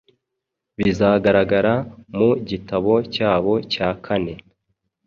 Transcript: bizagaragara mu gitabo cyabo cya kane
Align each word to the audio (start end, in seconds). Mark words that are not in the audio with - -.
bizagaragara 0.77 1.73
mu 2.17 2.29
gitabo 2.49 2.93
cyabo 3.13 3.53
cya 3.71 3.89
kane 4.05 4.33